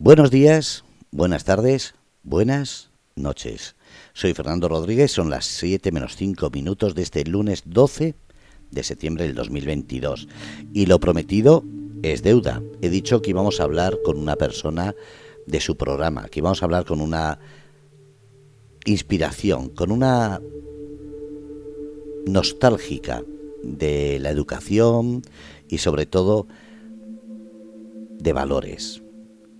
Buenos 0.00 0.30
días, 0.30 0.84
buenas 1.10 1.42
tardes, 1.42 1.96
buenas 2.22 2.90
noches. 3.16 3.74
Soy 4.12 4.32
Fernando 4.32 4.68
Rodríguez, 4.68 5.10
son 5.10 5.28
las 5.28 5.44
7 5.46 5.90
menos 5.90 6.14
5 6.14 6.50
minutos 6.50 6.94
de 6.94 7.02
este 7.02 7.24
lunes 7.24 7.64
12 7.66 8.14
de 8.70 8.82
septiembre 8.84 9.24
del 9.26 9.34
2022. 9.34 10.28
Y 10.72 10.86
lo 10.86 11.00
prometido 11.00 11.64
es 12.04 12.22
deuda. 12.22 12.62
He 12.80 12.90
dicho 12.90 13.22
que 13.22 13.30
íbamos 13.30 13.58
a 13.58 13.64
hablar 13.64 13.98
con 14.04 14.18
una 14.18 14.36
persona 14.36 14.94
de 15.46 15.60
su 15.60 15.76
programa, 15.76 16.28
que 16.28 16.38
íbamos 16.38 16.62
a 16.62 16.66
hablar 16.66 16.84
con 16.84 17.00
una 17.00 17.40
inspiración, 18.84 19.68
con 19.68 19.90
una 19.90 20.40
nostálgica 22.24 23.24
de 23.64 24.20
la 24.20 24.30
educación 24.30 25.22
y 25.68 25.78
sobre 25.78 26.06
todo 26.06 26.46
de 28.20 28.32
valores. 28.32 29.02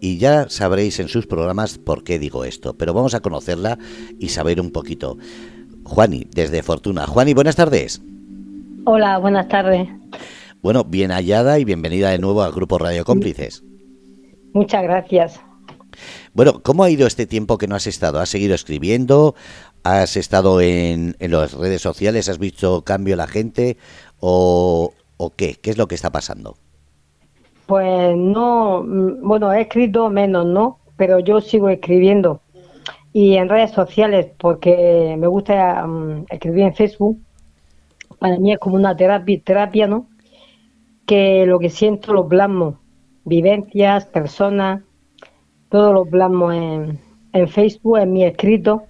Y 0.01 0.19
ya 0.19 0.49
sabréis 0.49 1.01
en 1.01 1.09
sus 1.09 1.27
programas 1.27 1.79
por 1.79 2.05
qué 2.05 2.19
digo 2.19 2.45
esto, 2.45 2.77
pero 2.77 2.95
vamos 2.95 3.15
a 3.15 3.21
conocerla 3.21 3.79
y 4.19 4.29
saber 4.29 4.61
un 4.61 4.71
poquito. 4.71 5.19
Juani, 5.85 6.27
desde 6.31 6.63
Fortuna. 6.63 7.07
Juani, 7.07 7.35
buenas 7.35 7.57
tardes. 7.57 8.01
Hola, 8.85 9.19
buenas 9.19 9.49
tardes. 9.49 9.89
Bueno, 10.63 10.85
bien 10.85 11.11
hallada 11.11 11.59
y 11.59 11.65
bienvenida 11.65 12.11
de 12.11 12.19
nuevo 12.19 12.43
al 12.43 12.53
Grupo 12.53 12.79
Radio 12.79 13.05
Cómplices. 13.05 13.65
Muchas 14.53 14.83
gracias. 14.83 15.41
Bueno, 16.33 16.63
¿cómo 16.63 16.85
ha 16.85 16.91
ido 16.91 17.07
este 17.07 17.27
tiempo 17.27 17.59
que 17.59 17.67
no 17.67 17.75
has 17.75 17.87
estado? 17.87 18.21
¿Has 18.21 18.29
seguido 18.29 18.55
escribiendo? 18.55 19.35
¿Has 19.83 20.17
estado 20.17 20.61
en, 20.61 21.17
en 21.19 21.31
las 21.33 21.55
redes 21.55 21.83
sociales? 21.83 22.29
¿Has 22.29 22.39
visto 22.39 22.83
cambio 22.83 23.15
en 23.15 23.19
la 23.19 23.27
gente? 23.27 23.77
¿O, 24.21 24.93
¿O 25.17 25.31
qué? 25.31 25.57
¿Qué 25.61 25.71
es 25.71 25.79
lo 25.79 25.89
que 25.89 25.95
está 25.95 26.11
pasando? 26.11 26.57
Pues 27.69 28.17
no, 28.17 28.83
mm, 28.83 29.21
bueno, 29.29 29.53
he 29.53 29.61
escrito 29.61 30.09
menos, 30.09 30.47
¿no? 30.47 30.79
Pero 30.97 31.19
yo 31.21 31.43
sigo 31.43 31.69
escribiendo. 31.69 32.41
Y 33.13 33.37
en 33.37 33.51
redes 33.51 33.73
sociales, 33.73 34.29
porque 34.39 35.17
me 35.19 35.27
gusta 35.27 35.87
mm, 35.87 36.25
escribir 36.31 36.65
en 36.65 36.75
Facebook. 36.75 37.19
Para 38.19 38.39
mí 38.39 38.53
es 38.55 38.59
como 38.59 38.77
una 38.77 38.97
terapia, 38.97 39.43
terapia, 39.45 39.87
¿no? 39.87 40.09
Que 41.07 41.45
lo 41.47 41.59
que 41.59 41.69
siento 41.69 42.15
lo 42.15 42.27
plasmo. 42.27 42.81
Vivencias, 43.27 44.07
personas, 44.07 44.83
todo 45.69 45.93
lo 45.93 46.07
plasmo 46.07 46.53
en, 46.53 46.99
en 47.35 47.49
Facebook, 47.49 47.99
en 47.99 48.13
mi 48.15 48.25
escrito, 48.25 48.85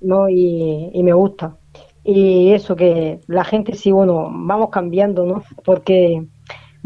¿no? 0.00 0.30
Y, 0.30 0.90
y 0.94 1.02
me 1.02 1.12
gusta. 1.12 1.58
Y 2.02 2.52
eso 2.52 2.76
que 2.76 3.20
la 3.26 3.44
gente 3.44 3.74
sí, 3.74 3.92
bueno, 3.92 4.30
vamos 4.32 4.70
cambiando, 4.70 5.26
¿no? 5.26 5.42
Porque 5.64 6.26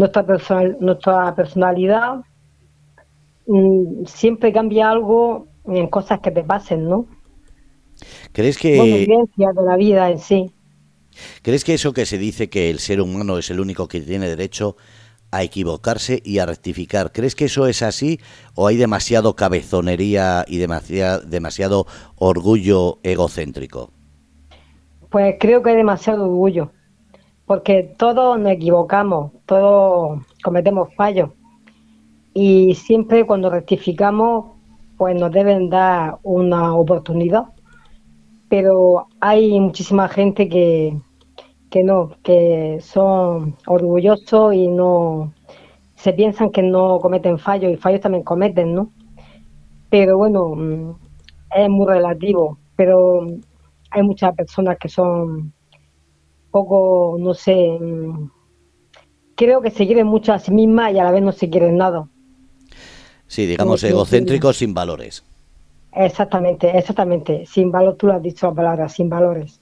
nuestra, 0.01 0.25
personal, 0.25 0.77
nuestra 0.81 1.35
personalidad 1.35 2.23
mm, 3.47 4.07
siempre 4.07 4.51
cambia 4.51 4.91
algo 4.91 5.47
en 5.67 5.89
cosas 5.89 6.21
que 6.21 6.31
te 6.31 6.43
pasen, 6.43 6.89
¿no? 6.89 7.07
¿Crees 8.33 8.57
que... 8.57 8.79
Bueno, 8.79 9.53
de 9.53 9.63
la 9.63 9.77
vida 9.77 10.11
en 10.11 10.19
sí. 10.19 10.51
¿Crees 11.43 11.65
que 11.65 11.75
eso 11.75 11.93
que 11.93 12.07
se 12.07 12.17
dice 12.17 12.49
que 12.49 12.71
el 12.71 12.79
ser 12.79 13.03
humano 13.03 13.37
es 13.37 13.51
el 13.51 13.61
único 13.61 13.89
que 13.89 14.01
tiene 14.01 14.27
derecho 14.27 14.77
a 15.33 15.43
equivocarse 15.43 16.23
y 16.25 16.39
a 16.39 16.47
rectificar, 16.47 17.13
¿crees 17.13 17.37
que 17.37 17.45
eso 17.45 17.67
es 17.69 17.83
así 17.83 18.19
o 18.57 18.67
hay 18.67 18.77
demasiado 18.77 19.37
cabezonería 19.37 20.45
y 20.49 20.59
demasiado, 20.59 21.21
demasiado 21.21 21.87
orgullo 22.17 22.99
egocéntrico? 23.03 23.93
Pues 25.11 25.37
creo 25.39 25.63
que 25.63 25.71
hay 25.71 25.77
demasiado 25.77 26.25
orgullo 26.25 26.73
porque 27.51 27.83
todos 27.83 28.39
nos 28.39 28.53
equivocamos, 28.53 29.33
todos 29.45 30.21
cometemos 30.45 30.95
fallos 30.95 31.31
y 32.33 32.77
siempre 32.77 33.27
cuando 33.27 33.51
rectificamos 33.51 34.53
pues 34.97 35.17
nos 35.17 35.33
deben 35.33 35.69
dar 35.69 36.19
una 36.23 36.77
oportunidad, 36.77 37.47
pero 38.49 39.09
hay 39.19 39.59
muchísima 39.59 40.07
gente 40.07 40.49
que, 40.49 40.97
que 41.71 41.83
no, 41.83 42.13
que 42.23 42.79
son 42.81 43.57
orgullosos 43.67 44.55
y 44.55 44.69
no 44.69 45.33
se 45.97 46.13
piensan 46.13 46.51
que 46.53 46.63
no 46.63 47.01
cometen 47.01 47.37
fallos 47.37 47.73
y 47.73 47.77
fallos 47.77 48.01
también 48.01 48.23
cometen, 48.23 48.77
¿no? 48.77 48.93
Pero 49.89 50.19
bueno, 50.19 50.55
mm, 50.55 50.95
es 51.57 51.69
muy 51.69 51.89
relativo, 51.89 52.59
pero 52.77 53.27
hay 53.91 54.03
muchas 54.05 54.37
personas 54.37 54.79
que 54.79 54.89
son 54.89 55.53
poco, 56.51 57.17
no 57.19 57.35
sé, 57.35 57.79
mm, 57.81 58.31
creo 59.35 59.63
que 59.63 59.71
se 59.71 59.87
quieren 59.87 60.07
mucho 60.07 60.33
a 60.33 60.39
sí 60.39 60.51
misma 60.51 60.91
y 60.91 60.99
a 60.99 61.05
la 61.05 61.13
vez 61.13 61.23
no 61.23 61.33
se 61.33 61.49
quieren 61.49 61.77
nada. 61.77 62.09
Sí, 63.27 63.47
digamos 63.47 63.83
egocéntricos 63.85 64.59
sin 64.59 64.75
valores. 64.75 65.25
Exactamente, 65.93 66.77
exactamente. 66.77 67.47
Sin 67.47 67.71
valor, 67.71 67.97
tú 67.97 68.07
lo 68.07 68.15
has 68.15 68.23
dicho 68.23 68.49
la 68.49 68.55
palabra, 68.55 68.89
sin 68.89 69.09
valores. 69.09 69.61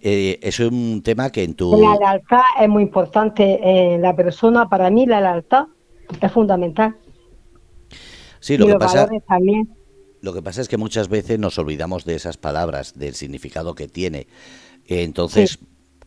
Eh, 0.00 0.38
es 0.42 0.60
un 0.60 1.02
tema 1.02 1.30
que 1.30 1.42
en 1.42 1.54
tu... 1.54 1.76
La 1.80 1.96
lealtad 1.96 2.42
es 2.60 2.68
muy 2.68 2.82
importante 2.82 3.58
en 3.62 4.02
la 4.02 4.14
persona. 4.14 4.68
Para 4.68 4.90
mí 4.90 5.06
la 5.06 5.20
lealtad 5.20 5.66
es 6.20 6.32
fundamental. 6.32 6.96
Sí, 8.40 8.56
lo 8.56 8.66
que 8.66 8.76
pasa... 8.76 9.08
También. 9.26 9.74
Lo 10.20 10.32
que 10.32 10.42
pasa 10.42 10.60
es 10.60 10.68
que 10.68 10.76
muchas 10.76 11.08
veces 11.08 11.38
nos 11.38 11.58
olvidamos 11.58 12.04
de 12.04 12.14
esas 12.14 12.36
palabras, 12.36 12.98
del 12.98 13.14
significado 13.14 13.74
que 13.74 13.88
tiene. 13.88 14.26
Entonces, 14.86 15.58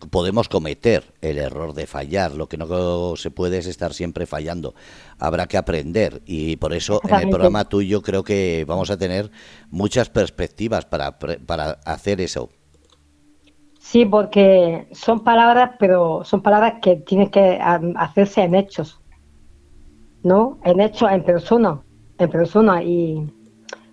podemos 0.07 0.49
cometer 0.49 1.03
el 1.21 1.37
error 1.37 1.73
de 1.73 1.87
fallar. 1.87 2.33
Lo 2.33 2.47
que 2.47 2.57
no 2.57 3.15
se 3.15 3.31
puede 3.31 3.57
es 3.57 3.67
estar 3.67 3.93
siempre 3.93 4.25
fallando. 4.25 4.73
Habrá 5.17 5.47
que 5.47 5.57
aprender 5.57 6.21
y 6.25 6.55
por 6.57 6.73
eso 6.73 7.01
en 7.07 7.15
el 7.15 7.29
programa 7.29 7.65
tuyo 7.65 8.01
creo 8.01 8.23
que 8.23 8.65
vamos 8.67 8.89
a 8.89 8.97
tener 8.97 9.31
muchas 9.69 10.09
perspectivas 10.09 10.85
para, 10.85 11.17
para 11.19 11.71
hacer 11.85 12.21
eso. 12.21 12.49
Sí, 13.79 14.05
porque 14.05 14.87
son 14.91 15.23
palabras, 15.23 15.71
pero 15.79 16.23
son 16.23 16.41
palabras 16.41 16.75
que 16.81 16.97
tienen 16.97 17.29
que 17.29 17.59
hacerse 17.95 18.43
en 18.43 18.55
hechos, 18.55 18.99
¿no? 20.21 20.59
En 20.63 20.79
hechos, 20.79 21.11
en 21.11 21.23
persona, 21.23 21.81
en 22.17 22.29
persona 22.29 22.83
y 22.83 23.27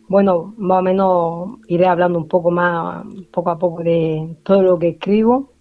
bueno, 0.09 0.55
más 0.57 0.79
o 0.79 0.83
menos 0.83 1.49
iré 1.67 1.87
hablando 1.87 2.19
un 2.19 2.29
poco 2.29 2.51
más, 2.51 3.05
poco 3.33 3.51
a 3.51 3.59
poco 3.59 3.83
de 3.83 4.37
todo 4.45 4.63
lo 4.63 4.79
que 4.79 4.91
escribo 4.91 5.56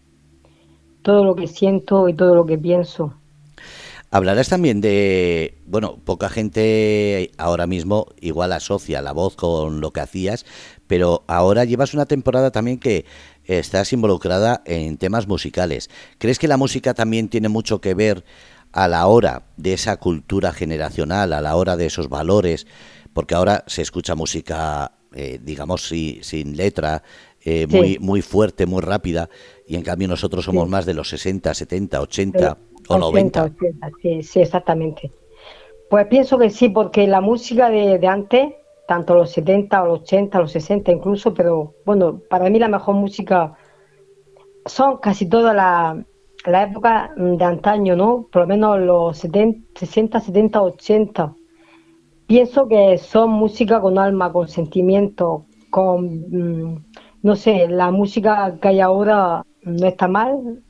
todo 1.05 1.23
lo 1.23 1.35
que 1.35 1.45
siento 1.47 2.09
y 2.09 2.15
todo 2.15 2.33
lo 2.33 2.47
que 2.47 2.57
pienso. 2.57 3.13
Hablarás 4.09 4.49
también 4.49 4.81
de, 4.81 5.59
bueno, 5.67 5.99
poca 6.03 6.29
gente 6.29 7.31
ahora 7.37 7.67
mismo 7.67 8.07
igual 8.19 8.53
asocia 8.53 9.03
la 9.03 9.11
voz 9.11 9.35
con 9.35 9.81
lo 9.81 9.91
que 9.91 9.99
hacías, 9.99 10.45
pero 10.87 11.23
ahora 11.27 11.63
llevas 11.63 11.93
una 11.93 12.07
temporada 12.07 12.49
también 12.49 12.79
que 12.79 13.05
estás 13.43 13.93
involucrada 13.93 14.63
en 14.65 14.97
temas 14.97 15.27
musicales. 15.27 15.91
¿Crees 16.17 16.39
que 16.39 16.47
la 16.47 16.57
música 16.57 16.95
también 16.95 17.29
tiene 17.29 17.49
mucho 17.49 17.81
que 17.81 17.93
ver 17.93 18.25
a 18.71 18.87
la 18.87 19.05
hora 19.05 19.43
de 19.57 19.73
esa 19.73 19.97
cultura 19.97 20.53
generacional, 20.53 21.33
a 21.33 21.41
la 21.41 21.55
hora 21.55 21.77
de 21.77 21.85
esos 21.85 22.09
valores? 22.09 22.65
Porque 23.13 23.35
ahora 23.35 23.63
se 23.67 23.83
escucha 23.83 24.15
música, 24.15 24.93
eh, 25.13 25.39
digamos, 25.41 25.87
sin 25.87 26.57
letra, 26.57 27.03
eh, 27.47 27.67
muy, 27.67 27.99
muy 27.99 28.23
fuerte, 28.23 28.65
muy 28.65 28.81
rápida, 28.81 29.29
y 29.67 29.75
en 29.75 29.83
cambio 29.83 30.07
nosotros 30.07 30.43
somos 30.43 30.67
más 30.67 30.87
de 30.87 30.95
los 30.95 31.09
60, 31.09 31.53
70, 31.53 32.01
80 32.01 32.57
o 32.87 32.97
90. 32.97 33.51
sí, 34.01 34.23
sí, 34.23 34.39
exactamente. 34.39 35.11
Pues 35.87 36.07
pienso 36.07 36.39
que 36.39 36.49
sí, 36.49 36.69
porque 36.69 37.05
la 37.05 37.21
música 37.21 37.69
de, 37.69 37.99
antes, 38.07 38.53
tanto 38.87 39.13
los 39.13 39.29
70 39.29 39.83
o 39.83 39.85
los 39.85 39.99
80, 40.01 40.39
los 40.39 40.51
60 40.53 40.91
incluso, 40.91 41.35
pero 41.35 41.75
bueno, 41.85 42.19
para 42.27 42.49
mí 42.49 42.57
la 42.57 42.67
mejor 42.67 42.95
música 42.95 43.53
son 44.65 44.97
casi 44.97 45.29
toda 45.29 45.53
la, 45.53 46.03
la 46.47 46.63
época 46.63 47.13
de 47.15 47.45
antaño, 47.45 47.95
¿no? 47.95 48.27
Por 48.31 48.41
lo 48.41 48.47
menos 48.47 48.79
los 48.79 49.19
70, 49.19 49.79
60, 49.79 50.19
70, 50.19 50.61
80. 50.63 51.35
Pienso 52.25 52.67
que 52.67 52.97
son 52.97 53.29
música 53.29 53.79
con 53.79 53.99
alma, 53.99 54.33
con 54.33 54.47
sentimiento, 54.47 55.45
con... 55.69 56.05
Mm, 56.31 56.85
no 57.25 57.35
sé, 57.35 57.67
la 57.67 57.89
música 57.89 58.59
que 58.61 58.67
hay 58.67 58.81
ahora 58.81 59.43
no 59.63 59.87
está 59.87 60.07
mal, 60.07 60.61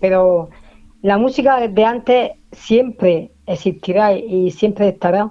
pero 0.00 0.50
la 1.02 1.18
música 1.18 1.68
de 1.68 1.84
antes 1.84 2.32
siempre 2.50 3.30
existirá 3.46 4.12
y 4.12 4.50
siempre 4.50 4.88
estará. 4.88 5.30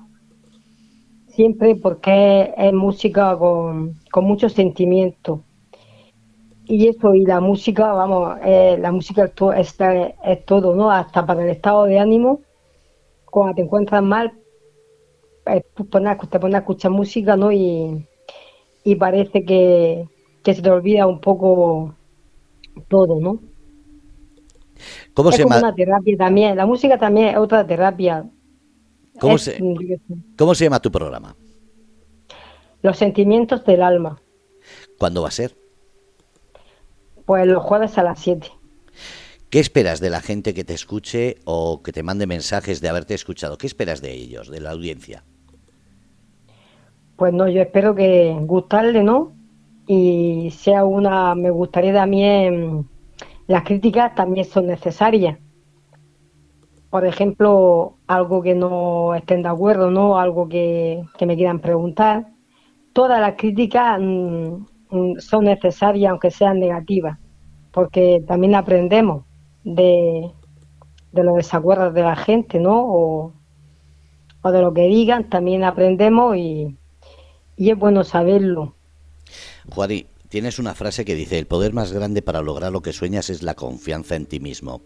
Siempre 1.28 1.75
porque 1.75 2.54
es 2.56 2.72
música 2.72 3.38
con, 3.38 4.00
mucho 4.22 4.48
sentimiento. 4.48 5.44
Y 6.63 6.88
eso, 6.88 7.13
y 7.13 7.25
la 7.25 7.42
música, 7.42 7.92
vamos, 7.92 8.38
eh, 8.45 8.78
la 8.80 8.94
música 8.94 9.25
es, 9.57 9.78
es, 10.24 10.45
todo, 10.45 10.75
¿no? 10.75 10.92
Hasta 10.92 11.25
para 11.25 11.44
el 11.44 11.50
estado 11.50 11.84
de 11.84 12.00
ánimo, 12.00 12.40
cuando 13.25 13.56
te 13.56 13.63
encuentras 13.63 14.02
mal, 14.02 14.31
eh, 15.45 15.62
te 15.75 15.84
pones 15.84 16.56
a 16.56 16.57
escuchar 16.60 16.92
música, 16.92 17.36
¿no? 17.36 17.52
Y, 17.52 18.07
y 18.84 18.96
parece 18.96 19.46
que, 19.46 20.08
se 20.44 20.62
te 20.62 20.70
olvida 20.70 21.06
un 21.06 21.20
poco 21.20 21.94
todo, 22.88 23.20
¿no? 23.20 23.40
¿Cómo 25.14 25.30
es 25.30 25.36
se 25.36 25.44
como 25.44 25.58
una 25.58 25.76
terapia 25.76 26.18
también. 26.18 26.56
La 26.56 26.66
música 26.66 26.98
también 26.98 27.30
es 27.30 27.38
otra 27.38 27.68
terapia. 27.68 28.26
¿Cómo, 29.20 29.38
se, 29.38 29.60
¿Cómo 30.38 30.56
se 30.56 30.64
llama 30.64 30.80
tu 30.80 30.92
programa? 30.92 31.36
Los 32.81 32.98
sentimientos 32.98 33.66
del 33.66 33.84
alma. 33.84 34.22
¿Cuándo 34.98 35.22
va 35.22 35.28
a 35.28 35.31
ser? 35.31 35.56
Pues 37.26 37.46
los 37.46 37.62
jueves 37.62 37.98
a 37.98 38.04
las 38.04 38.20
7. 38.20 38.50
¿Qué 39.50 39.60
esperas 39.60 40.00
de 40.00 40.10
la 40.10 40.22
gente 40.22 40.54
que 40.54 40.64
te 40.64 40.74
escuche 40.74 41.38
o 41.44 41.81
que 41.81 41.92
te 41.92 42.04
mande 42.04 42.28
mensajes 42.28 42.81
de 42.81 42.90
haberte 42.90 43.14
escuchado? 43.14 43.58
¿Qué 43.58 43.68
esperas 43.68 44.02
de 44.02 44.14
ellos, 44.14 44.50
de 44.50 44.62
la 44.62 44.72
audiencia? 44.72 45.24
Pues 47.19 47.33
no, 47.33 47.50
yo 47.50 47.62
espero 47.62 47.95
que 47.95 48.33
gustarle, 48.44 49.04
¿no? 49.04 49.33
Y 49.86 50.51
sea 50.51 50.86
una, 50.86 51.36
me 51.36 51.50
gustaría 51.50 51.94
también, 51.94 52.88
las 53.45 53.63
críticas 53.63 54.16
también 54.16 54.45
son 54.45 54.68
necesarias. 54.68 55.38
Por 56.89 57.06
ejemplo, 57.06 57.98
algo 58.07 58.42
que 58.42 58.56
no 58.56 59.16
estén 59.16 59.44
de 59.44 59.50
acuerdo, 59.50 59.92
¿no? 59.92 60.18
Algo 60.18 60.48
que, 60.48 61.04
me 61.19 61.36
quieran 61.36 61.60
preguntar. 61.60 62.27
Todas 62.94 63.19
las 63.19 63.36
críticas 63.36 64.00
mm, 64.00 64.66
mm, 64.89 65.19
son 65.19 65.44
necesarias, 65.44 66.12
aunque 66.12 66.31
sean 66.31 66.57
negativas, 66.57 67.19
porque 67.74 68.24
también 68.25 68.56
aprendemos 68.56 69.25
de, 69.66 70.31
los 71.12 71.36
desacuerdos 71.36 71.94
de 71.94 72.01
la 72.01 72.16
gente, 72.16 72.62
¿no? 72.62 72.81
O, 72.81 73.33
de 74.42 74.62
lo 74.62 74.74
que 74.74 74.88
digan, 74.88 75.30
también 75.30 75.66
aprendemos 75.66 76.38
y, 76.38 76.77
y 77.60 77.72
es 77.72 77.78
bueno 77.78 78.06
saberlo. 78.06 78.74
Juari, 79.70 80.08
tienes 80.30 80.60
una 80.60 80.74
frase 80.74 81.04
que 81.04 81.14
dice, 81.14 81.38
el 81.38 81.46
poder 81.46 81.74
más 81.74 81.92
grande 81.92 82.22
para 82.22 82.42
lograr 82.42 82.72
lo 82.72 82.82
que 82.82 82.94
sueñas 82.94 83.30
es 83.30 83.44
la 83.44 83.54
confianza 83.54 84.16
en 84.16 84.26
ti 84.26 84.40
mismo. 84.40 84.82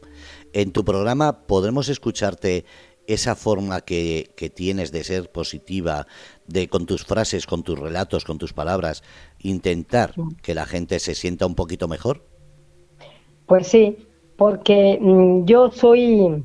En 0.53 0.71
tu 0.71 0.83
programa 0.83 1.45
podremos 1.45 1.87
escucharte 1.87 2.65
esa 3.05 3.35
forma 3.35 3.81
que, 3.81 4.31
que, 4.35 4.49
tienes 4.49 4.91
de 4.91 5.03
ser 5.03 5.31
positiva, 5.31 6.07
de 6.47 6.67
con 6.67 6.87
tus 6.87 7.05
frases, 7.05 7.45
con 7.45 7.61
tus 7.61 7.77
relatos, 7.77 8.25
con 8.25 8.39
tus 8.39 8.53
palabras, 8.53 9.03
intentar 9.37 10.15
que 10.41 10.55
la 10.55 10.65
gente 10.65 10.99
se 10.99 11.13
sienta 11.13 11.45
un 11.45 11.53
poquito 11.53 11.87
mejor? 11.87 12.25
Pues 13.45 13.67
sí, 13.67 13.97
porque 14.35 14.97
mm, 14.99 15.45
yo 15.45 15.69
soy, 15.69 16.43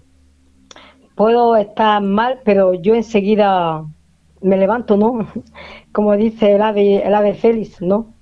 puedo 1.15 1.57
estar 1.57 2.03
mal, 2.03 2.41
pero 2.45 2.75
yo 2.75 2.95
enseguida 2.95 3.87
me 4.41 4.57
levanto, 4.57 4.97
¿no? 4.97 5.27
Como 5.93 6.17
dice 6.17 6.55
el 6.55 6.63
ave, 6.63 7.07
el 7.07 7.15
ave 7.15 7.35
Félix, 7.35 7.81
¿no? 7.81 8.15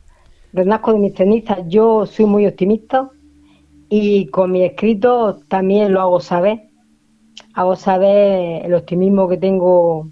Renazco 0.52 0.92
de 0.92 0.98
mis 0.98 1.14
cenizas, 1.14 1.60
yo 1.68 2.06
soy 2.06 2.24
muy 2.24 2.46
optimista 2.46 3.10
y 3.88 4.26
con 4.28 4.52
mi 4.52 4.62
escrito 4.62 5.40
también 5.48 5.92
lo 5.92 6.00
hago 6.00 6.20
saber. 6.20 6.70
Hago 7.54 7.76
saber 7.76 8.64
el 8.64 8.74
optimismo 8.74 9.28
que 9.28 9.36
tengo 9.36 10.08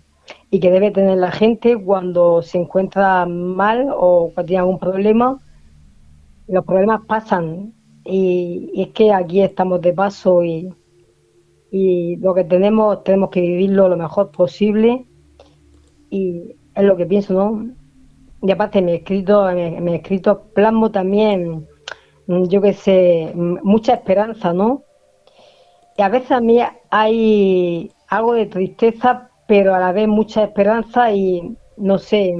y 0.51 0.61
que 0.61 0.71
debe 0.71 0.91
tener 0.91 1.19
la 1.19 1.31
gente 1.31 1.77
cuando 1.77 2.43
se 2.43 2.59
encuentra 2.59 3.27
mal 3.27 3.89
o 3.91 4.31
cuando 4.35 4.47
tiene 4.47 4.61
algún 4.61 4.79
problema. 4.79 5.41
Los 6.47 6.65
problemas 6.65 7.03
pasan, 7.07 7.73
y, 8.05 8.71
es 8.75 8.89
que 8.89 9.13
aquí 9.13 9.41
estamos 9.41 9.81
de 9.81 9.93
paso 9.95 10.45
y, 10.45 10.73
y 11.71 12.17
lo 12.17 12.35
que 12.35 12.45
tenemos 12.45 13.03
tenemos 13.03 13.31
que 13.31 13.41
vivirlo 13.41 13.89
lo 13.89 13.97
mejor 13.97 14.31
posible 14.31 15.07
y 16.15 16.55
es 16.77 16.85
lo 16.85 16.97
que 16.97 17.07
pienso, 17.07 17.35
¿no? 17.35 17.75
Y 18.41 18.53
aparte 18.53 18.81
me 18.81 18.93
he 18.93 18.97
escrito, 18.97 19.47
me, 19.53 19.93
he 19.93 19.97
escrito 19.97 20.45
plasmo 20.55 20.93
también, 20.93 21.67
yo 22.29 22.61
que 22.61 22.73
sé, 22.73 23.33
mucha 23.35 23.95
esperanza, 23.95 24.53
¿no? 24.53 24.85
Y 25.97 26.03
a 26.03 26.09
veces 26.09 26.31
a 26.31 26.41
mí 26.41 26.61
hay 26.91 27.91
algo 28.09 28.35
de 28.35 28.47
tristeza, 28.47 29.31
pero 29.49 29.75
a 29.75 29.81
la 29.81 29.91
vez 29.91 30.07
mucha 30.07 30.45
esperanza 30.45 31.11
y, 31.13 31.57
no 31.79 31.99
sé, 31.99 32.33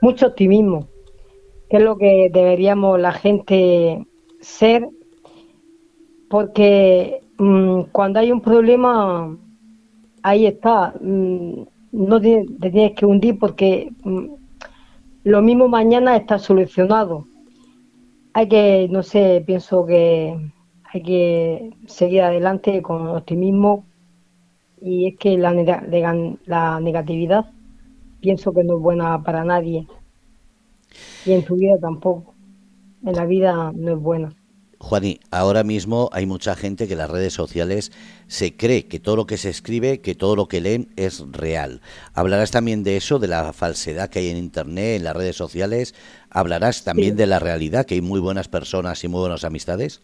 mucho 0.00 0.28
optimismo, 0.28 0.86
que 1.68 1.78
es 1.78 1.82
lo 1.82 1.96
que 1.96 2.30
deberíamos 2.32 3.00
la 3.00 3.12
gente 3.12 4.06
ser, 4.40 4.88
porque 6.30 7.20
mm, 7.38 7.82
cuando 7.90 8.20
hay 8.20 8.30
un 8.30 8.40
problema, 8.40 9.36
ahí 10.22 10.46
está, 10.46 10.94
mm, 11.00 11.62
no 11.92 12.20
te, 12.20 12.46
tienes 12.60 12.92
que 12.92 13.06
hundir 13.06 13.38
porque 13.38 13.92
mm, 14.02 14.26
lo 15.24 15.42
mismo 15.42 15.68
mañana 15.68 16.16
está 16.16 16.38
solucionado. 16.38 17.26
Hay 18.34 18.48
que, 18.48 18.88
no 18.90 19.02
sé, 19.02 19.42
pienso 19.46 19.86
que 19.86 20.36
hay 20.84 21.02
que 21.02 21.70
seguir 21.86 22.22
adelante 22.22 22.82
con 22.82 23.06
optimismo 23.08 23.84
y 24.80 25.08
es 25.08 25.18
que 25.18 25.38
la, 25.38 25.52
la 26.44 26.80
negatividad 26.80 27.46
pienso 28.20 28.52
que 28.52 28.64
no 28.64 28.76
es 28.76 28.82
buena 28.82 29.22
para 29.22 29.44
nadie 29.44 29.86
y 31.24 31.32
en 31.32 31.44
tu 31.44 31.56
vida 31.56 31.78
tampoco 31.80 32.34
en 33.04 33.14
la 33.14 33.24
vida 33.26 33.72
no 33.74 33.92
es 33.92 33.98
buena. 33.98 34.34
Juani, 34.82 35.20
ahora 35.30 35.62
mismo 35.62 36.10
hay 36.12 36.26
mucha 36.26 36.56
gente 36.56 36.88
que 36.88 36.94
en 36.94 36.98
las 36.98 37.10
redes 37.10 37.32
sociales 37.32 37.92
se 38.26 38.56
cree 38.56 38.88
que 38.88 38.98
todo 38.98 39.14
lo 39.14 39.26
que 39.26 39.36
se 39.36 39.48
escribe, 39.48 40.00
que 40.00 40.16
todo 40.16 40.34
lo 40.34 40.48
que 40.48 40.60
leen 40.60 40.88
es 40.96 41.24
real. 41.30 41.80
¿Hablarás 42.14 42.50
también 42.50 42.82
de 42.82 42.96
eso, 42.96 43.20
de 43.20 43.28
la 43.28 43.52
falsedad 43.52 44.10
que 44.10 44.18
hay 44.18 44.30
en 44.30 44.38
Internet, 44.38 44.96
en 44.96 45.04
las 45.04 45.14
redes 45.14 45.36
sociales? 45.36 45.94
¿Hablarás 46.30 46.82
también 46.82 47.14
de 47.14 47.28
la 47.28 47.38
realidad, 47.38 47.86
que 47.86 47.94
hay 47.94 48.00
muy 48.00 48.18
buenas 48.18 48.48
personas 48.48 49.04
y 49.04 49.08
muy 49.08 49.20
buenas 49.20 49.44
amistades? 49.44 50.02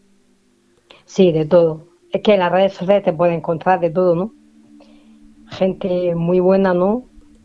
Sí, 1.06 1.32
de 1.32 1.44
todo. 1.44 1.88
Es 2.12 2.22
que 2.22 2.34
en 2.34 2.38
las 2.38 2.52
redes 2.52 2.74
sociales 2.74 3.04
te 3.04 3.12
puedes 3.12 3.36
encontrar 3.36 3.80
de 3.80 3.90
todo, 3.90 4.14
¿no? 4.14 4.32
Gente 5.50 6.14
muy 6.14 6.38
buena, 6.38 6.72
¿no? 6.72 7.04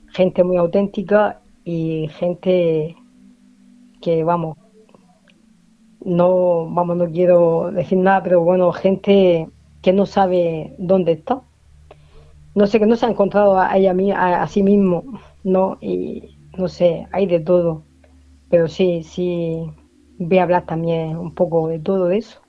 Gente 0.09 0.44
muy 0.44 0.57
auténtica 0.57 1.41
y 1.65 2.09
gente 2.09 2.95
que, 4.03 4.24
vamos, 4.24 4.57
no, 6.05 6.69
vamos, 6.69 6.97
no 6.97 7.09
quiero 7.09 7.71
decir 7.71 7.97
nada, 7.97 8.23
pero 8.23 8.41
bueno, 8.41 8.71
gente 8.71 9.50
que 9.81 9.94
no 9.94 10.05
sabe 10.05 10.75
dónde 10.77 11.13
está. 11.13 11.41
No 12.55 12.67
sé, 12.67 12.79
que 12.79 12.85
no 12.85 12.95
se 12.95 13.05
ha 13.05 13.09
encontrado 13.09 13.59
a 13.59 13.75
ella 13.77 13.95
a, 14.15 14.44
a 14.44 14.47
sí 14.47 14.63
mismo, 14.63 15.19
¿no? 15.44 15.77
Y 15.81 16.38
no 16.57 16.67
sé, 16.67 17.07
hay 17.11 17.25
de 17.25 17.39
todo. 17.39 17.83
Pero 18.50 18.67
sí, 18.67 19.03
sí, 19.03 19.63
voy 20.19 20.38
a 20.38 20.44
hablar 20.44 20.65
también 20.65 21.17
un 21.17 21.33
poco 21.33 21.67
de 21.67 21.79
todo 21.79 22.11
eso. 22.11 22.39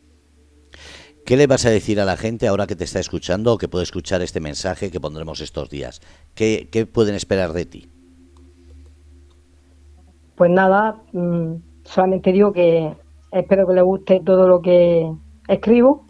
¿Qué 1.24 1.38
le 1.38 1.46
vas 1.46 1.64
a 1.64 1.70
decir 1.70 2.00
a 2.00 2.04
la 2.04 2.18
gente 2.18 2.46
ahora 2.46 2.66
que 2.66 2.76
te 2.76 2.84
está 2.84 3.00
escuchando 3.00 3.54
o 3.54 3.58
que 3.58 3.68
puede 3.68 3.84
escuchar 3.84 4.20
este 4.20 4.40
mensaje 4.40 4.90
que 4.90 5.00
pondremos 5.00 5.40
estos 5.40 5.70
días? 5.70 6.02
¿Qué, 6.34 6.68
qué 6.70 6.84
pueden 6.84 7.14
esperar 7.14 7.54
de 7.54 7.64
ti? 7.64 7.88
Pues 10.34 10.50
nada, 10.50 11.00
mm, 11.12 11.54
solamente 11.84 12.32
digo 12.32 12.52
que 12.52 12.94
Espero 13.34 13.66
que 13.66 13.74
les 13.74 13.82
guste 13.82 14.20
todo 14.24 14.46
lo 14.46 14.62
que 14.62 15.12
escribo, 15.48 16.06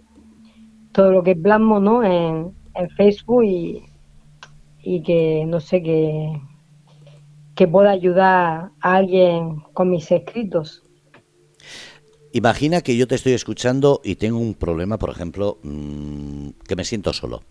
todo 0.92 1.10
lo 1.10 1.22
que 1.22 1.34
plasmo 1.34 1.80
¿no? 1.80 2.04
en, 2.04 2.52
Facebook 2.98 3.44
y, 3.44 3.82
y, 4.82 5.02
que, 5.02 5.44
no 5.46 5.58
sé, 5.58 5.82
que, 5.82 6.38
que 7.54 7.66
pueda 7.66 7.92
ayudar 7.92 8.72
a 8.78 8.94
alguien 8.94 9.60
con 9.72 9.88
mis 9.88 10.10
escritos. 10.12 10.82
Imagina 12.32 12.82
que 12.82 12.96
yo 12.96 13.08
te 13.08 13.14
estoy 13.14 13.32
escuchando 13.32 14.02
y 14.04 14.16
tengo 14.16 14.38
un 14.38 14.52
problema, 14.52 14.98
por 14.98 15.08
ejemplo, 15.08 15.58
mm, 15.62 16.48
que 16.68 16.76
me 16.76 16.84
siento 16.84 17.14
solo. 17.14 17.42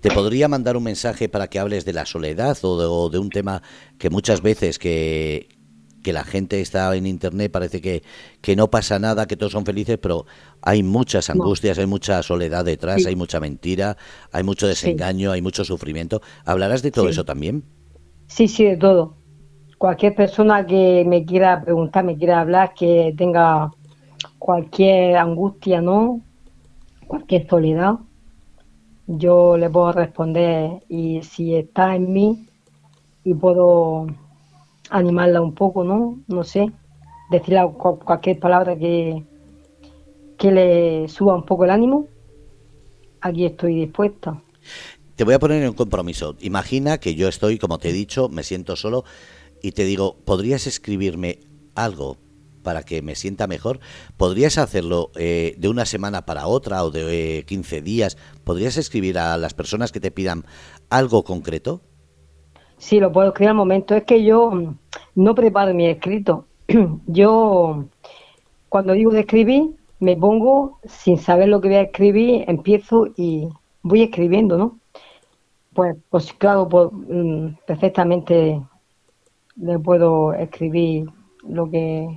¿Te 0.00 0.10
podría 0.10 0.48
mandar 0.48 0.76
un 0.76 0.82
mensaje 0.82 1.28
para 1.28 1.46
que 1.48 1.60
hables 1.60 1.84
de 1.84 1.92
la 1.92 2.06
soledad 2.06 2.56
o 2.62 3.10
de 3.10 3.18
un 3.18 3.30
tema 3.30 3.62
que 3.98 4.10
muchas 4.10 4.42
veces 4.42 4.78
que, 4.78 5.57
que 6.02 6.12
la 6.12 6.24
gente 6.24 6.60
está 6.60 6.94
en 6.96 7.06
internet, 7.06 7.50
parece 7.50 7.80
que, 7.80 8.02
que 8.40 8.56
no 8.56 8.70
pasa 8.70 8.98
nada, 8.98 9.26
que 9.26 9.36
todos 9.36 9.52
son 9.52 9.64
felices, 9.64 9.98
pero 10.00 10.26
hay 10.62 10.82
muchas 10.82 11.30
angustias, 11.30 11.78
hay 11.78 11.86
mucha 11.86 12.22
soledad 12.22 12.64
detrás, 12.64 13.06
hay 13.06 13.16
mucha 13.16 13.40
mentira, 13.40 13.96
hay 14.32 14.42
mucho 14.42 14.66
desengaño, 14.66 15.32
hay 15.32 15.42
mucho 15.42 15.64
sufrimiento. 15.64 16.20
¿Hablarás 16.44 16.82
de 16.82 16.90
todo 16.90 17.08
eso 17.08 17.24
también? 17.24 17.64
Sí, 18.26 18.48
sí, 18.48 18.64
de 18.64 18.76
todo. 18.76 19.14
Cualquier 19.78 20.14
persona 20.14 20.66
que 20.66 21.04
me 21.06 21.24
quiera 21.24 21.62
preguntar, 21.62 22.04
me 22.04 22.16
quiera 22.16 22.40
hablar, 22.40 22.74
que 22.74 23.14
tenga 23.16 23.70
cualquier 24.38 25.16
angustia, 25.16 25.80
¿no? 25.80 26.20
Cualquier 27.06 27.48
soledad, 27.48 27.94
yo 29.06 29.56
le 29.56 29.70
puedo 29.70 29.92
responder 29.92 30.82
y 30.88 31.22
si 31.22 31.54
está 31.54 31.96
en 31.96 32.12
mí 32.12 32.46
y 33.24 33.32
puedo 33.32 34.06
animarla 34.90 35.40
un 35.40 35.54
poco, 35.54 35.84
¿no? 35.84 36.18
No 36.26 36.44
sé, 36.44 36.70
decirle 37.30 37.70
cualquier 37.78 38.38
palabra 38.38 38.76
que, 38.76 39.24
que 40.36 40.50
le 40.50 41.08
suba 41.08 41.34
un 41.34 41.44
poco 41.44 41.64
el 41.64 41.70
ánimo, 41.70 42.06
aquí 43.20 43.44
estoy 43.44 43.74
dispuesta. 43.74 44.40
Te 45.16 45.24
voy 45.24 45.34
a 45.34 45.38
poner 45.38 45.62
en 45.62 45.70
un 45.70 45.74
compromiso. 45.74 46.36
Imagina 46.40 46.98
que 46.98 47.14
yo 47.14 47.28
estoy, 47.28 47.58
como 47.58 47.78
te 47.78 47.90
he 47.90 47.92
dicho, 47.92 48.28
me 48.28 48.44
siento 48.44 48.76
solo 48.76 49.04
y 49.62 49.72
te 49.72 49.84
digo, 49.84 50.16
¿podrías 50.24 50.66
escribirme 50.66 51.40
algo 51.74 52.18
para 52.62 52.84
que 52.84 53.02
me 53.02 53.16
sienta 53.16 53.46
mejor? 53.46 53.80
¿Podrías 54.16 54.58
hacerlo 54.58 55.10
eh, 55.16 55.54
de 55.58 55.68
una 55.68 55.86
semana 55.86 56.24
para 56.24 56.46
otra 56.46 56.84
o 56.84 56.90
de 56.90 57.44
15 57.46 57.76
eh, 57.76 57.82
días? 57.82 58.16
¿Podrías 58.44 58.76
escribir 58.76 59.18
a 59.18 59.36
las 59.36 59.54
personas 59.54 59.90
que 59.90 60.00
te 60.00 60.10
pidan 60.10 60.44
algo 60.88 61.24
concreto? 61.24 61.82
Sí, 62.78 63.00
lo 63.00 63.12
puedo 63.12 63.28
escribir 63.28 63.50
al 63.50 63.56
momento. 63.56 63.94
Es 63.94 64.04
que 64.04 64.24
yo 64.24 64.50
mm, 64.50 64.78
no 65.16 65.34
preparo 65.34 65.74
mi 65.74 65.86
escrito. 65.86 66.46
yo, 67.06 67.84
cuando 68.68 68.92
digo 68.92 69.10
de 69.10 69.20
escribir, 69.20 69.74
me 70.00 70.16
pongo 70.16 70.78
sin 70.84 71.18
saber 71.18 71.48
lo 71.48 71.60
que 71.60 71.68
voy 71.68 71.76
a 71.76 71.82
escribir, 71.82 72.44
empiezo 72.48 73.08
y 73.16 73.48
voy 73.82 74.02
escribiendo, 74.02 74.56
¿no? 74.56 74.78
Pues, 75.74 75.96
pues 76.10 76.32
claro, 76.32 76.68
pues, 76.68 76.88
mm, 76.92 77.48
perfectamente 77.66 78.60
le 79.56 79.78
puedo 79.78 80.32
escribir 80.34 81.08
lo 81.48 81.68
que 81.70 82.08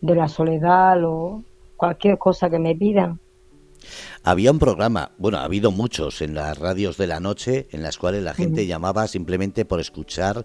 de 0.00 0.14
la 0.14 0.28
soledad 0.28 1.02
o 1.04 1.42
cualquier 1.76 2.18
cosa 2.18 2.50
que 2.50 2.58
me 2.58 2.74
pidan. 2.74 3.20
Había 4.22 4.50
un 4.50 4.58
programa, 4.58 5.12
bueno, 5.18 5.38
ha 5.38 5.44
habido 5.44 5.70
muchos 5.70 6.22
en 6.22 6.34
las 6.34 6.58
radios 6.58 6.96
de 6.96 7.06
la 7.06 7.20
noche 7.20 7.68
en 7.70 7.82
las 7.82 7.98
cuales 7.98 8.22
la 8.22 8.34
gente 8.34 8.66
llamaba 8.66 9.08
simplemente 9.08 9.64
por 9.64 9.80
escuchar 9.80 10.44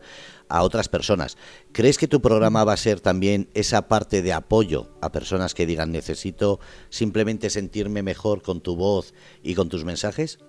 a 0.49 0.63
otras 0.63 0.89
personas. 0.89 1.37
¿Crees 1.71 1.97
que 1.97 2.07
tu 2.07 2.21
programa 2.21 2.63
va 2.63 2.73
a 2.73 2.77
ser 2.77 2.99
también 2.99 3.49
esa 3.53 3.87
parte 3.87 4.21
de 4.21 4.33
apoyo 4.33 4.87
a 5.01 5.11
personas 5.11 5.53
que 5.53 5.65
digan 5.65 5.91
necesito 5.91 6.59
simplemente 6.89 7.49
sentirme 7.49 8.03
mejor 8.03 8.41
con 8.41 8.61
tu 8.61 8.75
voz 8.75 9.13
y 9.43 9.55
con 9.55 9.69
tus 9.69 9.85
mensajes? 9.85 10.39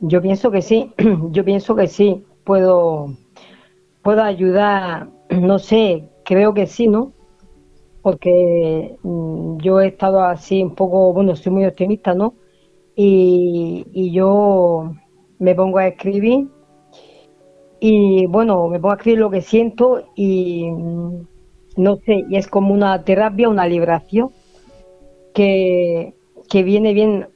Yo 0.00 0.20
pienso 0.20 0.50
que 0.50 0.62
sí, 0.62 0.92
yo 1.30 1.44
pienso 1.44 1.74
que 1.74 1.86
sí, 1.86 2.24
puedo, 2.44 3.16
puedo 4.02 4.22
ayudar, 4.22 5.08
no 5.30 5.58
sé, 5.58 6.08
creo 6.24 6.54
que 6.54 6.66
sí, 6.66 6.86
¿no? 6.86 7.12
Porque 8.06 8.96
mm, 9.02 9.58
yo 9.58 9.80
he 9.80 9.88
estado 9.88 10.22
así 10.22 10.62
un 10.62 10.76
poco, 10.76 11.12
bueno, 11.12 11.34
soy 11.34 11.50
muy 11.50 11.64
optimista, 11.66 12.14
¿no? 12.14 12.34
Y, 12.94 14.12
yo 14.12 14.92
me 15.40 15.56
pongo 15.56 15.78
a 15.78 15.88
escribir 15.88 16.46
y 17.80 18.26
bueno, 18.26 18.68
me 18.68 18.78
pongo 18.78 18.92
a 18.92 18.96
escribir 18.96 19.18
lo 19.18 19.30
que 19.30 19.40
siento 19.40 20.04
y 20.14 20.70
mm, 20.70 21.26
no 21.78 21.96
sé, 21.96 22.24
y 22.30 22.36
es 22.36 22.46
como 22.46 22.72
una 22.72 23.02
terapia, 23.02 23.48
una 23.48 23.66
liberación 23.66 24.30
que, 25.34 26.14
que 26.48 26.62
viene 26.62 26.94
bien, 26.94 27.26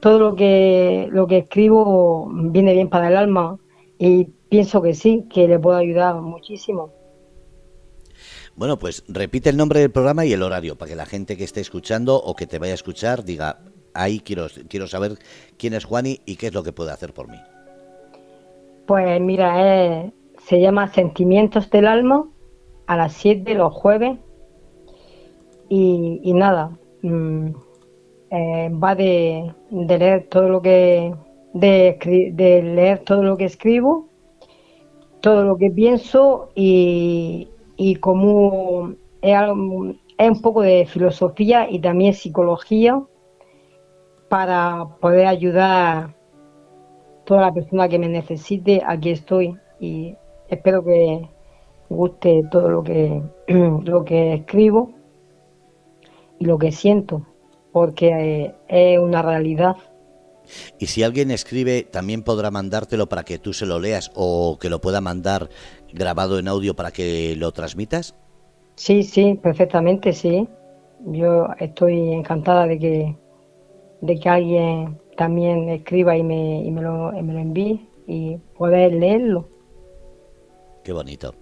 todo 0.00 0.18
lo 0.18 0.34
que, 0.34 1.08
lo 1.12 1.26
que 1.26 1.36
escribo 1.36 2.26
viene 2.32 2.72
bien 2.72 2.88
para 2.88 3.08
el 3.08 3.18
alma 3.18 3.58
y 3.98 4.24
pienso 4.48 4.80
que 4.80 4.94
sí, 4.94 5.26
que 5.30 5.46
le 5.46 5.58
puedo 5.58 5.76
ayudar 5.76 6.22
muchísimo. 6.22 6.99
Bueno, 8.60 8.78
pues 8.78 9.04
repite 9.08 9.48
el 9.48 9.56
nombre 9.56 9.80
del 9.80 9.90
programa 9.90 10.26
y 10.26 10.34
el 10.34 10.42
horario 10.42 10.76
para 10.76 10.90
que 10.90 10.94
la 10.94 11.06
gente 11.06 11.38
que 11.38 11.44
esté 11.44 11.62
escuchando 11.62 12.16
o 12.16 12.36
que 12.36 12.46
te 12.46 12.58
vaya 12.58 12.72
a 12.72 12.74
escuchar 12.74 13.24
diga, 13.24 13.60
ahí 13.94 14.20
quiero, 14.20 14.48
quiero 14.68 14.86
saber 14.86 15.12
quién 15.56 15.72
es 15.72 15.86
Juani 15.86 16.20
y 16.26 16.36
qué 16.36 16.48
es 16.48 16.52
lo 16.52 16.62
que 16.62 16.70
puede 16.70 16.92
hacer 16.92 17.14
por 17.14 17.26
mí. 17.28 17.38
Pues 18.84 19.18
mira, 19.18 20.12
se 20.46 20.60
llama 20.60 20.92
Sentimientos 20.92 21.70
del 21.70 21.86
Alma 21.86 22.28
a 22.86 22.98
las 22.98 23.14
7 23.14 23.54
los 23.54 23.72
jueves 23.72 24.18
y, 25.70 26.30
nada, 26.34 26.76
mm, 27.00 27.46
eh, 28.30 28.70
va 28.72 28.94
de, 28.94 29.54
leer 29.70 30.28
todo 30.28 30.50
lo 30.50 30.60
que 30.60 31.14
de, 31.54 32.30
de 32.34 32.62
leer 32.62 32.98
todo 32.98 33.22
lo 33.22 33.38
que 33.38 33.46
escribo, 33.46 34.06
todo 35.22 35.44
lo 35.44 35.56
que 35.56 35.70
pienso 35.70 36.50
y, 36.54 37.48
y 37.82 37.96
como 37.96 38.92
es, 39.22 39.40
un 39.40 40.42
poco 40.42 40.60
de 40.60 40.84
filosofía 40.84 41.66
y 41.70 41.78
también 41.78 42.12
psicología 42.12 43.02
para 44.28 44.86
poder 45.00 45.26
ayudar 45.26 45.96
a 45.96 46.14
toda 47.24 47.40
la 47.40 47.54
persona 47.54 47.88
que 47.88 47.98
me 47.98 48.10
necesite, 48.10 48.82
aquí 48.86 49.08
estoy 49.08 49.56
y 49.80 50.14
espero 50.48 50.84
que 50.84 51.26
guste 51.88 52.42
todo 52.50 52.68
lo 52.68 52.82
que, 52.82 53.22
lo 53.48 54.04
que 54.04 54.34
escribo 54.34 54.90
y 56.38 56.44
lo 56.44 56.58
que 56.58 56.72
siento, 56.72 57.26
porque 57.72 58.54
es 58.68 58.98
una 58.98 59.22
realidad. 59.22 59.76
Y 60.78 60.86
si 60.86 61.02
alguien 61.02 61.30
escribe, 61.30 61.82
también 61.82 62.22
podrá 62.22 62.50
mandártelo 62.50 63.08
para 63.08 63.24
que 63.24 63.38
tú 63.38 63.52
se 63.52 63.66
lo 63.66 63.78
leas 63.78 64.10
o 64.14 64.58
que 64.60 64.70
lo 64.70 64.80
pueda 64.80 65.00
mandar 65.00 65.48
grabado 65.92 66.38
en 66.38 66.48
audio 66.48 66.74
para 66.74 66.90
que 66.90 67.34
lo 67.36 67.52
transmitas? 67.52 68.14
Sí, 68.76 69.02
sí, 69.02 69.38
perfectamente, 69.42 70.12
sí. 70.12 70.48
Yo 71.06 71.48
estoy 71.58 72.12
encantada 72.12 72.66
de 72.66 72.78
que, 72.78 73.16
de 74.00 74.18
que 74.18 74.28
alguien 74.28 74.98
también 75.16 75.68
escriba 75.68 76.16
y 76.16 76.22
me, 76.22 76.62
y 76.62 76.70
me, 76.70 76.82
lo, 76.82 77.12
me 77.12 77.32
lo 77.32 77.38
envíe 77.38 77.88
y 78.06 78.38
poder 78.56 78.92
leerlo. 78.92 79.48
Qué 80.84 80.92
bonito. 80.92 81.34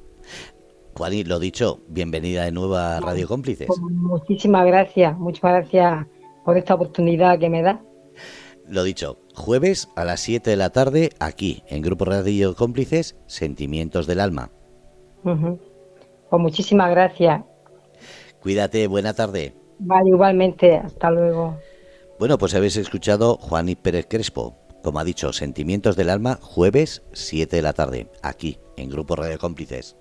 Juaní, 0.97 1.23
lo 1.23 1.39
dicho, 1.39 1.81
bienvenida 1.89 2.45
de 2.45 2.51
nuevo 2.51 2.75
a 2.75 2.99
Radio 2.99 3.29
Cómplices. 3.29 3.69
Pues 3.69 3.79
muchísimas 3.81 4.67
gracias, 4.67 5.17
muchas 5.17 5.43
gracias 5.43 6.07
por 6.45 6.59
esta 6.59 6.75
oportunidad 6.75 7.39
que 7.39 7.49
me 7.49 7.63
da. 7.63 7.81
Lo 8.69 8.83
dicho, 8.83 9.19
jueves 9.35 9.89
a 9.97 10.05
las 10.05 10.21
7 10.21 10.51
de 10.51 10.57
la 10.57 10.69
tarde, 10.71 11.11
aquí, 11.21 11.63
en 11.69 11.81
Grupo 11.81 12.05
Radio 12.05 12.55
Cómplices, 12.55 13.17
Sentimientos 13.27 14.07
del 14.07 14.21
Alma. 14.21 14.51
Pues 15.23 16.43
muchísimas 16.43 16.91
gracias. 16.91 17.43
Cuídate, 18.43 18.87
buena 18.87 19.15
tarde. 19.15 19.55
Vale, 19.79 20.11
igualmente, 20.11 20.77
hasta 20.77 21.11
luego. 21.11 21.59
Bueno, 22.19 22.37
pues 22.37 22.55
habéis 22.55 22.77
escuchado 22.77 23.39
Juan 23.39 23.71
y 23.71 23.75
Pérez 23.75 24.07
Crespo. 24.09 24.59
Como 24.83 24.99
ha 24.99 25.05
dicho, 25.05 25.33
Sentimientos 25.33 25.97
del 25.97 26.11
Alma, 26.11 26.39
jueves 26.43 27.03
7 27.15 27.57
de 27.57 27.63
la 27.63 27.73
tarde, 27.73 28.11
aquí, 28.23 28.59
en 28.77 28.91
Grupo 28.91 29.17
Radio 29.17 29.39
Cómplices. 29.39 29.97